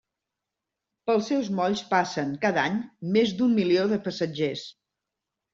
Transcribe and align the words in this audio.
Pels 1.11 1.27
seus 1.31 1.51
molls 1.59 1.83
passen, 1.91 2.33
cada 2.47 2.63
any, 2.63 2.81
més 3.19 3.37
d'un 3.43 3.55
milió 3.61 3.87
de 3.93 4.03
passatgers. 4.09 4.69